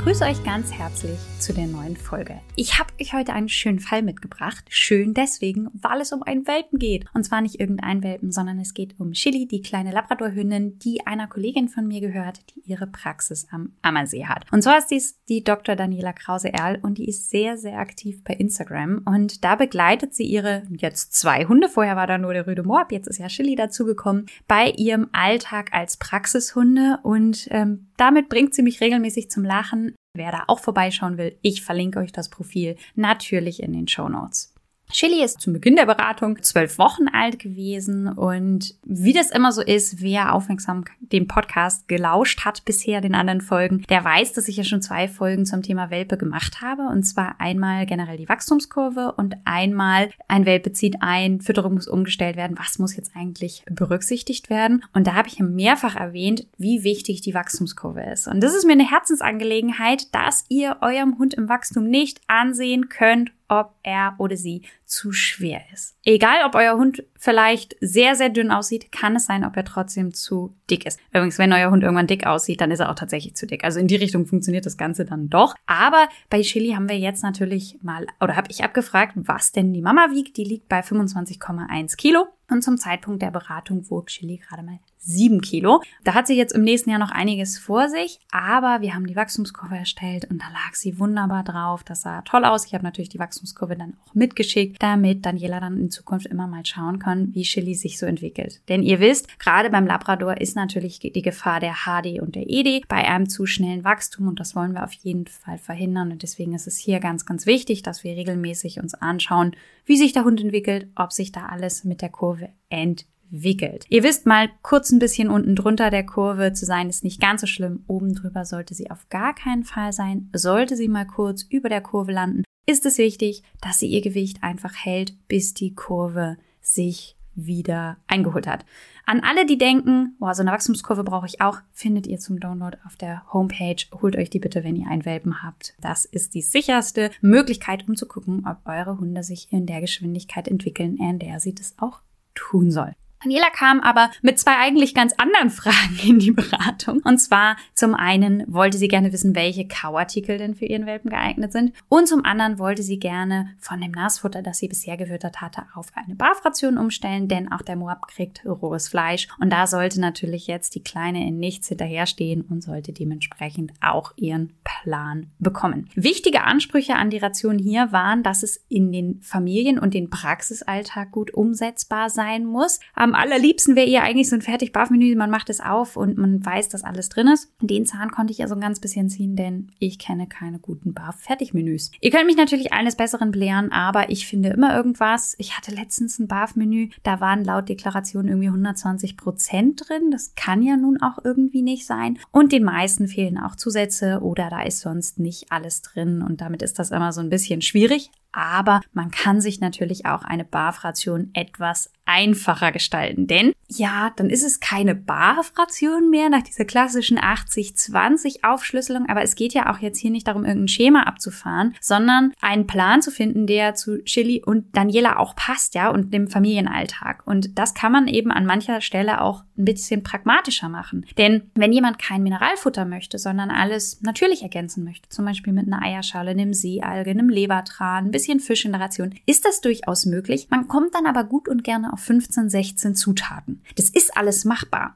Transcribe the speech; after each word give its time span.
begrüße 0.00 0.24
euch 0.24 0.42
ganz 0.44 0.72
herzlich 0.72 1.18
zu 1.40 1.52
der 1.52 1.66
neuen 1.66 1.94
Folge. 1.94 2.40
Ich 2.56 2.78
habe 2.78 2.90
euch 2.98 3.12
heute 3.12 3.34
einen 3.34 3.50
schönen 3.50 3.80
Fall 3.80 4.00
mitgebracht. 4.00 4.64
Schön 4.70 5.12
deswegen, 5.12 5.68
weil 5.74 6.00
es 6.00 6.12
um 6.12 6.22
einen 6.22 6.46
Welpen 6.46 6.78
geht. 6.78 7.04
Und 7.12 7.24
zwar 7.24 7.42
nicht 7.42 7.60
irgendein 7.60 8.02
Welpen, 8.02 8.32
sondern 8.32 8.58
es 8.60 8.72
geht 8.72 8.98
um 8.98 9.12
Chili, 9.12 9.46
die 9.46 9.60
kleine 9.60 9.92
Labradorhündin, 9.92 10.78
die 10.78 11.06
einer 11.06 11.26
Kollegin 11.26 11.68
von 11.68 11.86
mir 11.86 12.00
gehört, 12.00 12.40
die 12.54 12.60
ihre 12.60 12.86
Praxis 12.86 13.46
am 13.50 13.72
Ammersee 13.82 14.24
hat. 14.24 14.46
Und 14.50 14.62
zwar 14.62 14.78
ist 14.78 14.86
dies 14.86 15.18
die 15.28 15.44
Dr. 15.44 15.76
Daniela 15.76 16.14
Krause-Erl 16.14 16.78
und 16.80 16.96
die 16.96 17.08
ist 17.08 17.28
sehr, 17.28 17.58
sehr 17.58 17.78
aktiv 17.78 18.24
bei 18.24 18.34
Instagram. 18.34 19.02
Und 19.04 19.44
da 19.44 19.54
begleitet 19.54 20.14
sie 20.14 20.24
ihre 20.24 20.62
jetzt 20.78 21.14
zwei 21.14 21.44
Hunde. 21.44 21.68
Vorher 21.68 21.96
war 21.96 22.06
da 22.06 22.16
nur 22.16 22.32
der 22.32 22.46
Rüde 22.46 22.62
Moab, 22.62 22.90
jetzt 22.90 23.06
ist 23.06 23.18
ja 23.18 23.28
Chili 23.28 23.54
dazugekommen, 23.54 24.26
bei 24.48 24.70
ihrem 24.70 25.08
Alltag 25.12 25.74
als 25.74 25.98
Praxishunde. 25.98 27.00
Und 27.02 27.48
ähm, 27.50 27.88
damit 27.98 28.30
bringt 28.30 28.54
sie 28.54 28.62
mich 28.62 28.80
regelmäßig 28.80 29.30
zum 29.30 29.44
Lachen. 29.44 29.94
Wer 30.12 30.32
da 30.32 30.44
auch 30.48 30.58
vorbeischauen 30.58 31.18
will, 31.18 31.38
ich 31.42 31.62
verlinke 31.62 32.00
euch 32.00 32.12
das 32.12 32.30
Profil 32.30 32.76
natürlich 32.96 33.62
in 33.62 33.72
den 33.72 33.86
Show 33.86 34.08
Notes. 34.08 34.54
Chili 34.90 35.22
ist 35.22 35.40
zum 35.40 35.52
Beginn 35.52 35.76
der 35.76 35.86
Beratung 35.86 36.42
zwölf 36.42 36.78
Wochen 36.78 37.08
alt 37.08 37.38
gewesen 37.38 38.08
und 38.08 38.74
wie 38.84 39.12
das 39.12 39.30
immer 39.30 39.52
so 39.52 39.62
ist, 39.62 40.02
wer 40.02 40.34
aufmerksam 40.34 40.84
den 41.00 41.26
Podcast 41.26 41.88
gelauscht 41.88 42.44
hat 42.44 42.64
bisher 42.64 43.00
den 43.00 43.14
anderen 43.14 43.40
Folgen, 43.40 43.82
der 43.88 44.04
weiß, 44.04 44.32
dass 44.32 44.48
ich 44.48 44.56
ja 44.56 44.64
schon 44.64 44.82
zwei 44.82 45.08
Folgen 45.08 45.46
zum 45.46 45.62
Thema 45.62 45.90
Welpe 45.90 46.16
gemacht 46.16 46.60
habe. 46.60 46.82
Und 46.82 47.04
zwar 47.04 47.36
einmal 47.38 47.86
generell 47.86 48.16
die 48.16 48.28
Wachstumskurve 48.28 49.14
und 49.16 49.36
einmal 49.44 50.10
ein 50.28 50.46
Welpe 50.46 50.72
zieht 50.72 50.96
ein, 51.00 51.40
Fütterung 51.40 51.74
muss 51.74 51.88
umgestellt 51.88 52.36
werden, 52.36 52.58
was 52.58 52.78
muss 52.78 52.96
jetzt 52.96 53.12
eigentlich 53.14 53.64
berücksichtigt 53.70 54.50
werden? 54.50 54.84
Und 54.92 55.06
da 55.06 55.14
habe 55.14 55.28
ich 55.28 55.38
mehrfach 55.38 55.96
erwähnt, 55.96 56.46
wie 56.58 56.84
wichtig 56.84 57.20
die 57.20 57.34
Wachstumskurve 57.34 58.02
ist. 58.02 58.28
Und 58.28 58.40
das 58.40 58.54
ist 58.54 58.66
mir 58.66 58.72
eine 58.72 58.90
Herzensangelegenheit, 58.90 60.14
dass 60.14 60.44
ihr 60.48 60.78
eurem 60.80 61.18
Hund 61.18 61.34
im 61.34 61.48
Wachstum 61.48 61.84
nicht 61.84 62.20
ansehen 62.26 62.88
könnt 62.88 63.30
ob 63.50 63.74
er 63.82 64.14
oder 64.18 64.36
sie 64.36 64.62
zu 64.86 65.12
schwer 65.12 65.60
ist. 65.74 65.96
Egal, 66.04 66.46
ob 66.46 66.54
euer 66.54 66.76
Hund 66.76 67.04
vielleicht 67.18 67.76
sehr, 67.80 68.14
sehr 68.14 68.30
dünn 68.30 68.50
aussieht, 68.50 68.92
kann 68.92 69.16
es 69.16 69.26
sein, 69.26 69.44
ob 69.44 69.56
er 69.56 69.64
trotzdem 69.64 70.14
zu 70.14 70.54
dick 70.70 70.86
ist. 70.86 70.98
Übrigens, 71.10 71.38
wenn 71.38 71.52
euer 71.52 71.70
Hund 71.70 71.82
irgendwann 71.82 72.06
dick 72.06 72.26
aussieht, 72.26 72.60
dann 72.60 72.70
ist 72.70 72.80
er 72.80 72.90
auch 72.90 72.94
tatsächlich 72.94 73.34
zu 73.36 73.46
dick. 73.46 73.64
Also 73.64 73.80
in 73.80 73.88
die 73.88 73.96
Richtung 73.96 74.26
funktioniert 74.26 74.66
das 74.66 74.76
Ganze 74.76 75.04
dann 75.04 75.28
doch. 75.28 75.54
Aber 75.66 76.08
bei 76.30 76.40
Chili 76.42 76.72
haben 76.72 76.88
wir 76.88 76.98
jetzt 76.98 77.22
natürlich 77.22 77.78
mal, 77.82 78.06
oder 78.20 78.36
habe 78.36 78.50
ich 78.50 78.64
abgefragt, 78.64 79.12
was 79.16 79.52
denn 79.52 79.72
die 79.72 79.82
Mama 79.82 80.08
wiegt. 80.12 80.36
Die 80.36 80.44
liegt 80.44 80.68
bei 80.68 80.80
25,1 80.80 81.96
Kilo. 81.96 82.26
Und 82.50 82.62
zum 82.62 82.78
Zeitpunkt 82.78 83.22
der 83.22 83.30
Beratung 83.30 83.88
wog 83.90 84.08
Chili 84.08 84.36
gerade 84.38 84.62
mal 84.62 84.78
sieben 85.00 85.40
Kilo. 85.40 85.80
Da 86.04 86.14
hat 86.14 86.26
sie 86.26 86.36
jetzt 86.36 86.54
im 86.54 86.62
nächsten 86.62 86.90
Jahr 86.90 86.98
noch 86.98 87.10
einiges 87.10 87.58
vor 87.58 87.88
sich, 87.88 88.20
aber 88.30 88.82
wir 88.82 88.94
haben 88.94 89.06
die 89.06 89.16
Wachstumskurve 89.16 89.76
erstellt 89.76 90.26
und 90.30 90.42
da 90.42 90.46
lag 90.48 90.74
sie 90.74 90.98
wunderbar 90.98 91.42
drauf. 91.42 91.82
Das 91.84 92.02
sah 92.02 92.20
toll 92.22 92.44
aus. 92.44 92.66
Ich 92.66 92.74
habe 92.74 92.84
natürlich 92.84 93.08
die 93.08 93.18
Wachstumskurve 93.18 93.76
dann 93.76 93.94
auch 94.04 94.14
mitgeschickt, 94.14 94.82
damit 94.82 95.24
Daniela 95.24 95.60
dann 95.60 95.78
in 95.78 95.90
Zukunft 95.90 96.26
immer 96.26 96.46
mal 96.46 96.66
schauen 96.66 96.98
kann, 96.98 97.34
wie 97.34 97.42
Chili 97.42 97.74
sich 97.74 97.98
so 97.98 98.04
entwickelt. 98.04 98.60
Denn 98.68 98.82
ihr 98.82 99.00
wisst, 99.00 99.38
gerade 99.38 99.70
beim 99.70 99.86
Labrador 99.86 100.38
ist 100.38 100.54
natürlich 100.54 101.00
die 101.00 101.22
Gefahr 101.22 101.60
der 101.60 101.74
HD 101.86 102.20
und 102.20 102.34
der 102.34 102.48
ED 102.48 102.86
bei 102.86 103.08
einem 103.08 103.28
zu 103.28 103.46
schnellen 103.46 103.84
Wachstum 103.84 104.28
und 104.28 104.38
das 104.38 104.54
wollen 104.54 104.74
wir 104.74 104.84
auf 104.84 104.92
jeden 104.92 105.26
Fall 105.26 105.58
verhindern 105.58 106.12
und 106.12 106.22
deswegen 106.22 106.54
ist 106.54 106.66
es 106.66 106.76
hier 106.76 107.00
ganz, 107.00 107.24
ganz 107.24 107.46
wichtig, 107.46 107.82
dass 107.82 108.04
wir 108.04 108.16
regelmäßig 108.16 108.80
uns 108.80 108.94
anschauen, 108.94 109.56
wie 109.86 109.96
sich 109.96 110.12
der 110.12 110.24
Hund 110.24 110.40
entwickelt, 110.40 110.88
ob 110.94 111.12
sich 111.12 111.32
da 111.32 111.46
alles 111.46 111.84
mit 111.84 112.02
der 112.02 112.10
Kurve 112.10 112.39
entwickelt. 112.68 113.86
Ihr 113.88 114.02
wisst 114.02 114.26
mal, 114.26 114.48
kurz 114.62 114.90
ein 114.90 114.98
bisschen 114.98 115.28
unten 115.28 115.56
drunter 115.56 115.90
der 115.90 116.04
Kurve 116.04 116.52
zu 116.52 116.66
sein, 116.66 116.88
ist 116.88 117.04
nicht 117.04 117.20
ganz 117.20 117.40
so 117.40 117.46
schlimm. 117.46 117.84
Oben 117.86 118.14
drüber 118.14 118.44
sollte 118.44 118.74
sie 118.74 118.90
auf 118.90 119.08
gar 119.08 119.34
keinen 119.34 119.64
Fall 119.64 119.92
sein. 119.92 120.30
Sollte 120.32 120.76
sie 120.76 120.88
mal 120.88 121.06
kurz 121.06 121.42
über 121.42 121.68
der 121.68 121.80
Kurve 121.80 122.12
landen, 122.12 122.44
ist 122.66 122.86
es 122.86 122.98
wichtig, 122.98 123.42
dass 123.60 123.78
sie 123.78 123.88
ihr 123.88 124.00
Gewicht 124.00 124.42
einfach 124.42 124.74
hält, 124.74 125.14
bis 125.28 125.54
die 125.54 125.74
Kurve 125.74 126.36
sich 126.60 127.16
wieder 127.34 127.96
eingeholt 128.06 128.46
hat. 128.46 128.64
An 129.06 129.20
alle, 129.20 129.46
die 129.46 129.58
denken, 129.58 130.14
boah, 130.18 130.34
so 130.34 130.42
eine 130.42 130.52
Wachstumskurve 130.52 131.04
brauche 131.04 131.26
ich 131.26 131.40
auch, 131.40 131.58
findet 131.72 132.06
ihr 132.06 132.18
zum 132.18 132.38
Download 132.38 132.76
auf 132.86 132.96
der 132.96 133.22
Homepage. 133.32 133.82
Holt 134.00 134.16
euch 134.16 134.30
die 134.30 134.38
bitte, 134.38 134.62
wenn 134.62 134.76
ihr 134.76 134.88
einen 134.88 135.04
Welpen 135.04 135.42
habt. 135.42 135.74
Das 135.80 136.04
ist 136.04 136.34
die 136.34 136.42
sicherste 136.42 137.10
Möglichkeit, 137.20 137.88
um 137.88 137.96
zu 137.96 138.06
gucken, 138.06 138.46
ob 138.46 138.58
eure 138.66 138.98
Hunde 138.98 139.22
sich 139.22 139.52
in 139.52 139.66
der 139.66 139.80
Geschwindigkeit 139.80 140.46
entwickeln, 140.46 140.96
in 140.96 141.18
der 141.18 141.40
sie 141.40 141.54
das 141.54 141.74
auch 141.78 142.02
tun 142.34 142.70
soll. 142.70 142.94
Daniela 143.22 143.50
kam 143.52 143.80
aber 143.80 144.10
mit 144.22 144.38
zwei 144.38 144.56
eigentlich 144.56 144.94
ganz 144.94 145.12
anderen 145.18 145.50
Fragen 145.60 145.98
in 146.02 146.18
die 146.18 146.30
Beratung. 146.30 147.02
Und 147.04 147.18
zwar 147.18 147.56
zum 147.74 147.94
einen 147.94 148.44
wollte 148.48 148.78
sie 148.78 148.88
gerne 148.88 149.12
wissen, 149.12 149.34
welche 149.34 149.68
Kauartikel 149.68 150.38
denn 150.38 150.54
für 150.54 150.64
ihren 150.64 150.86
Welpen 150.86 151.10
geeignet 151.10 151.52
sind. 151.52 151.74
Und 151.88 152.08
zum 152.08 152.24
anderen 152.24 152.58
wollte 152.58 152.82
sie 152.82 152.98
gerne 152.98 153.50
von 153.58 153.80
dem 153.80 153.90
Nassfutter, 153.90 154.42
das 154.42 154.58
sie 154.58 154.68
bisher 154.68 154.96
gefüttert 154.96 155.42
hatte, 155.42 155.64
auf 155.74 155.88
eine 155.94 156.14
Barfration 156.14 156.78
umstellen, 156.78 157.28
denn 157.28 157.52
auch 157.52 157.60
der 157.60 157.76
Moab 157.76 158.08
kriegt 158.08 158.44
rohes 158.46 158.88
Fleisch. 158.88 159.28
Und 159.38 159.50
da 159.50 159.66
sollte 159.66 160.00
natürlich 160.00 160.46
jetzt 160.46 160.74
die 160.74 160.82
Kleine 160.82 161.26
in 161.26 161.38
nichts 161.38 161.68
hinterherstehen 161.68 162.40
und 162.42 162.62
sollte 162.62 162.92
dementsprechend 162.92 163.72
auch 163.82 164.12
ihren 164.16 164.54
Plan 164.64 165.26
bekommen. 165.38 165.90
Wichtige 165.94 166.44
Ansprüche 166.44 166.96
an 166.96 167.10
die 167.10 167.18
Ration 167.18 167.58
hier 167.58 167.92
waren, 167.92 168.22
dass 168.22 168.42
es 168.42 168.64
in 168.68 168.92
den 168.92 169.20
Familien 169.20 169.78
und 169.78 169.92
den 169.92 170.08
Praxisalltag 170.08 171.12
gut 171.12 171.34
umsetzbar 171.34 172.08
sein 172.08 172.46
muss. 172.46 172.80
Am 173.10 173.16
allerliebsten 173.16 173.74
wäre 173.74 173.88
ihr 173.88 174.04
eigentlich 174.04 174.28
so 174.28 174.36
ein 174.36 174.40
fertig 174.40 174.70
Barf-Menü, 174.70 175.16
man 175.16 175.30
macht 175.30 175.50
es 175.50 175.58
auf 175.60 175.96
und 175.96 176.16
man 176.16 176.46
weiß, 176.46 176.68
dass 176.68 176.84
alles 176.84 177.08
drin 177.08 177.26
ist. 177.26 177.52
Den 177.60 177.84
Zahn 177.84 178.12
konnte 178.12 178.30
ich 178.30 178.38
ja 178.38 178.46
so 178.46 178.54
ein 178.54 178.60
ganz 178.60 178.78
bisschen 178.78 179.08
ziehen, 179.08 179.34
denn 179.34 179.72
ich 179.80 179.98
kenne 179.98 180.28
keine 180.28 180.60
guten 180.60 180.94
Barf-Fertigmenüs. 180.94 181.90
Ihr 182.00 182.12
könnt 182.12 182.26
mich 182.26 182.36
natürlich 182.36 182.72
eines 182.72 182.94
Besseren 182.94 183.32
belehren, 183.32 183.72
aber 183.72 184.10
ich 184.10 184.28
finde 184.28 184.50
immer 184.50 184.76
irgendwas. 184.76 185.34
Ich 185.38 185.56
hatte 185.56 185.74
letztens 185.74 186.20
ein 186.20 186.28
Barf-Menü, 186.28 186.90
da 187.02 187.20
waren 187.20 187.42
laut 187.42 187.68
Deklaration 187.68 188.28
irgendwie 188.28 188.46
120 188.46 189.16
Prozent 189.16 189.88
drin. 189.88 190.12
Das 190.12 190.36
kann 190.36 190.62
ja 190.62 190.76
nun 190.76 191.02
auch 191.02 191.18
irgendwie 191.24 191.62
nicht 191.62 191.86
sein. 191.86 192.16
Und 192.30 192.52
den 192.52 192.62
meisten 192.62 193.08
fehlen 193.08 193.38
auch 193.38 193.56
Zusätze 193.56 194.20
oder 194.22 194.50
da 194.50 194.62
ist 194.62 194.78
sonst 194.78 195.18
nicht 195.18 195.50
alles 195.50 195.82
drin 195.82 196.22
und 196.22 196.40
damit 196.40 196.62
ist 196.62 196.78
das 196.78 196.92
immer 196.92 197.12
so 197.12 197.20
ein 197.20 197.28
bisschen 197.28 197.60
schwierig 197.60 198.12
aber 198.32 198.80
man 198.92 199.10
kann 199.10 199.40
sich 199.40 199.60
natürlich 199.60 200.06
auch 200.06 200.22
eine 200.22 200.44
Barfration 200.44 201.30
etwas 201.34 201.90
einfacher 202.10 202.72
gestalten. 202.72 203.28
Denn 203.28 203.52
ja, 203.68 204.10
dann 204.16 204.30
ist 204.30 204.42
es 204.42 204.58
keine 204.58 204.96
Barfration 204.96 206.10
mehr 206.10 206.28
nach 206.28 206.42
dieser 206.42 206.64
klassischen 206.64 207.18
80-20 207.18 208.42
Aufschlüsselung, 208.42 209.08
aber 209.08 209.22
es 209.22 209.36
geht 209.36 209.54
ja 209.54 209.72
auch 209.72 209.78
jetzt 209.78 209.98
hier 209.98 210.10
nicht 210.10 210.26
darum, 210.26 210.44
irgendein 210.44 210.68
Schema 210.68 211.04
abzufahren, 211.04 211.76
sondern 211.80 212.32
einen 212.40 212.66
Plan 212.66 213.00
zu 213.00 213.12
finden, 213.12 213.46
der 213.46 213.74
zu 213.74 214.02
Chili 214.02 214.42
und 214.44 214.76
Daniela 214.76 215.18
auch 215.18 215.36
passt, 215.36 215.76
ja, 215.76 215.88
und 215.88 216.12
dem 216.12 216.26
Familienalltag. 216.26 217.22
Und 217.26 217.58
das 217.58 217.74
kann 217.74 217.92
man 217.92 218.08
eben 218.08 218.32
an 218.32 218.44
mancher 218.44 218.80
Stelle 218.80 219.20
auch 219.20 219.44
ein 219.56 219.64
bisschen 219.64 220.02
pragmatischer 220.02 220.68
machen. 220.68 221.06
Denn 221.16 221.50
wenn 221.54 221.72
jemand 221.72 222.00
kein 222.00 222.24
Mineralfutter 222.24 222.86
möchte, 222.86 223.18
sondern 223.18 223.50
alles 223.50 224.00
natürlich 224.02 224.42
ergänzen 224.42 224.82
möchte, 224.82 225.08
zum 225.10 225.24
Beispiel 225.26 225.52
mit 225.52 225.68
einer 225.68 225.82
Eierschale, 225.82 226.32
einem 226.32 226.54
Seealge, 226.54 227.10
einem 227.10 227.28
Lebertran, 227.28 228.06
ein 228.06 228.10
bisschen 228.20 228.40
Fisch 228.40 228.66
in 228.66 228.72
der 228.72 228.82
Ration, 228.82 229.14
ist 229.24 229.46
das 229.46 229.62
durchaus 229.62 230.04
möglich. 230.04 230.48
Man 230.50 230.68
kommt 230.68 230.94
dann 230.94 231.06
aber 231.06 231.24
gut 231.24 231.48
und 231.48 231.64
gerne 231.64 231.92
auf 231.92 232.00
15, 232.00 232.50
16 232.50 232.94
Zutaten. 232.94 233.62
Das 233.76 233.88
ist 233.88 234.14
alles 234.14 234.44
machbar. 234.44 234.94